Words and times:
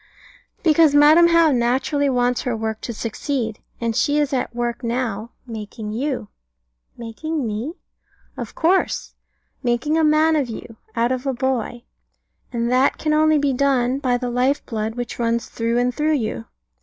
Because 0.63 0.95
Madam 0.95 1.27
How 1.27 1.51
naturally 1.51 2.09
wants 2.09 2.41
her 2.41 2.57
work 2.57 2.81
to 2.81 2.91
succeed, 2.91 3.59
and 3.79 3.95
she 3.95 4.17
is 4.17 4.33
at 4.33 4.55
work 4.55 4.83
now 4.83 5.29
making 5.45 5.91
you. 5.91 6.29
Making 6.97 7.45
me? 7.45 7.73
Of 8.35 8.55
course. 8.55 9.13
Making 9.61 9.99
a 9.99 10.03
man 10.03 10.35
of 10.35 10.49
you, 10.49 10.77
out 10.95 11.11
of 11.11 11.27
a 11.27 11.33
boy. 11.35 11.83
And 12.51 12.71
that 12.71 12.97
can 12.97 13.13
only 13.13 13.37
be 13.37 13.53
done 13.53 13.99
by 13.99 14.17
the 14.17 14.31
life 14.31 14.65
blood 14.65 14.95
which 14.95 15.19
runs 15.19 15.47
through 15.49 15.77
and 15.77 15.93
through 15.93 16.13
you. 16.15 16.45